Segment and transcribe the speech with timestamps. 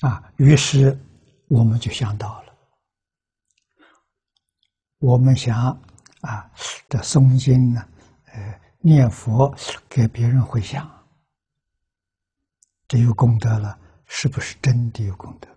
[0.00, 0.98] 啊于是
[1.48, 2.54] 我们就想到了，
[4.98, 5.70] 我们想
[6.22, 6.50] 啊，
[6.88, 7.86] 这诵经呢，
[8.26, 9.54] 呃，念佛
[9.88, 10.88] 给别人回向，
[12.88, 15.48] 这有功德了，是不是真的有功德？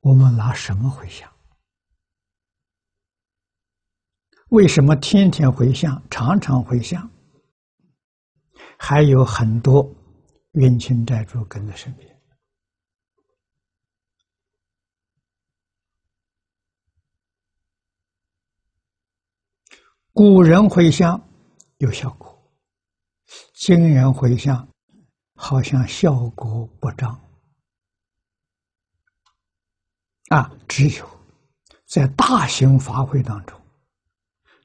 [0.00, 1.30] 我们拿什么回向？
[4.50, 7.10] 为什么天天回向，常常回向？
[8.78, 9.82] 还有很多
[10.56, 12.18] 冤亲债主跟在身边。
[20.14, 21.22] 古人回向
[21.76, 22.50] 有效果，
[23.52, 24.66] 今人回向
[25.34, 27.22] 好像效果不彰。
[30.28, 31.06] 啊，只有
[31.84, 33.60] 在大型法会当中，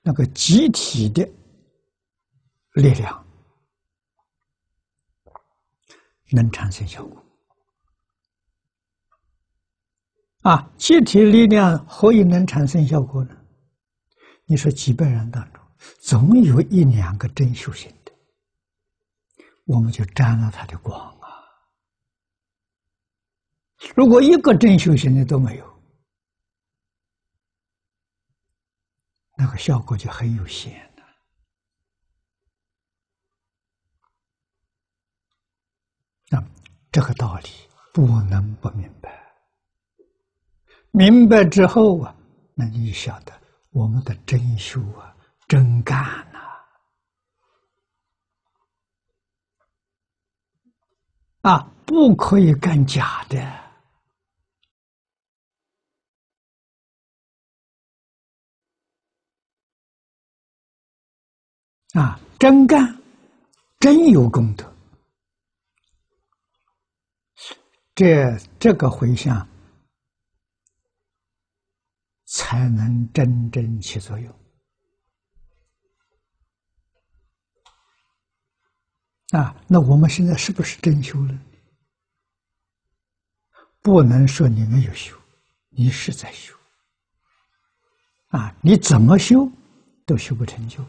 [0.01, 1.29] 那个集体的
[2.75, 3.27] 力量
[6.31, 7.23] 能产生效果。
[10.41, 13.37] 啊，集体力量何以能产生效果呢？
[14.45, 15.63] 你说几百人当中，
[16.01, 18.11] 总有一两个真修行的，
[19.65, 21.29] 我们就沾了他的光啊。
[23.95, 25.81] 如果一个真修行的都没有，
[29.37, 31.03] 那个效果就很有限了。
[36.29, 36.41] 那
[36.91, 37.49] 这个道理
[37.93, 39.33] 不能不明白，
[40.91, 42.15] 明白之后啊，
[42.53, 43.31] 那你就晓得。
[43.71, 45.15] 我们的真修啊，
[45.47, 45.97] 真干
[46.33, 46.39] 呐！
[51.49, 53.41] 啊，不可以干假的
[61.93, 63.01] 啊，真干，
[63.79, 64.70] 真有功德。
[68.01, 69.47] 这这个回向。
[72.25, 74.33] 才能真正起作用
[79.31, 79.53] 啊！
[79.67, 81.37] 那我们现在是不是真修了？
[83.81, 85.13] 不能说你没有修，
[85.69, 86.55] 你是在修
[88.29, 88.55] 啊！
[88.61, 89.51] 你怎么修
[90.05, 90.81] 都修不成就，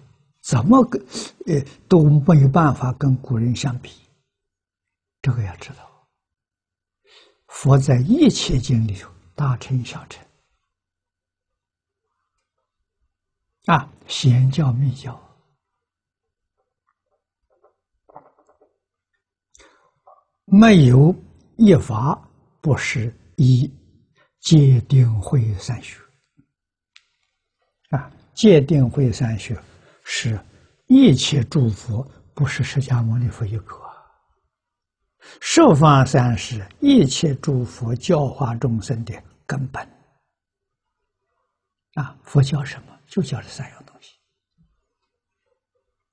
[0.42, 1.04] 怎么跟
[1.46, 3.90] 呃都没有办法跟古人相比。
[5.20, 5.91] 这个要知道，
[7.52, 10.24] 佛在一切经里头，大乘小乘。
[13.66, 15.20] 啊，贤教密教
[20.46, 21.14] 没有
[21.56, 22.20] 一法
[22.60, 23.72] 不是一
[24.40, 26.00] 戒定慧三学
[27.90, 29.56] 啊，戒定慧三学
[30.02, 30.36] 是
[30.88, 32.02] 一切诸佛
[32.34, 33.80] 不是释迦牟尼佛一个，
[35.40, 39.82] 十方三世一切诸佛教化众生的根本
[41.94, 42.98] 啊，佛教什么？
[43.06, 44.14] 就教这三样东西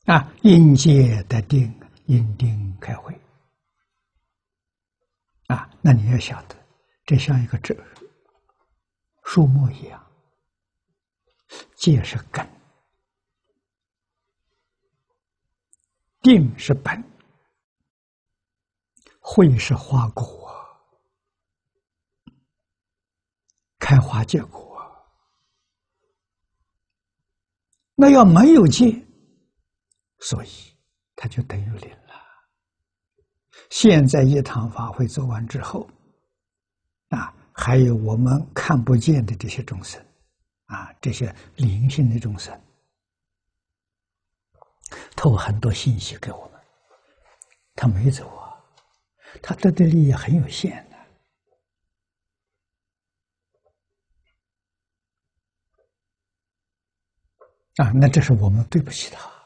[0.06, 1.74] 啊，应戒得定，
[2.06, 3.18] 因定开会
[5.47, 5.69] 啊。
[5.81, 6.56] 那你要晓得，
[7.06, 7.74] 这像一个这
[9.24, 10.06] 树木一样，
[11.75, 12.46] 戒是根，
[16.22, 17.01] 定是本，
[19.31, 20.25] 会是花果，
[23.78, 24.75] 开花结果。
[27.94, 29.00] 那要没有戒，
[30.22, 30.50] 所以
[31.16, 32.16] 他就等于零了。
[33.69, 35.88] 现在一堂法会做完之后，
[37.09, 40.03] 啊，还有我们看不见的这些众生，
[40.66, 42.59] 啊，这些灵性的众生，
[45.16, 46.59] 透很多信息给我们。
[47.75, 48.28] 他没走，
[49.41, 50.97] 他得的利益很有限的。
[57.83, 59.38] 啊，那这是我们对不起他。